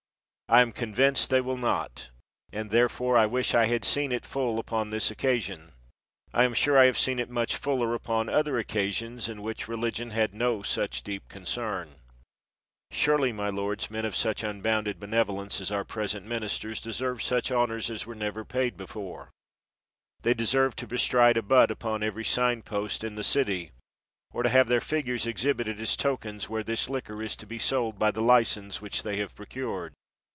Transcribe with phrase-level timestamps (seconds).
[0.49, 2.09] I am convinced they will not;
[2.51, 5.71] and therefore I wish I had seen it full upon this occasion.
[6.33, 10.09] I am sure I have seen it much fuller upon other occasions, in which religion
[10.09, 12.01] had no such deep concern.
[12.91, 17.89] Surely, my lords, men of such unbounded benevolence as our present ministers deserve such honors
[17.89, 19.29] as were never paid before;
[20.21, 24.37] they de serve to bestride a butt upon every sign post in 163 CHESTERFIELD the
[24.37, 27.57] city, or to have their figures exhibited as tokens where this liquor is to be
[27.57, 29.93] sold by the license which they have procured.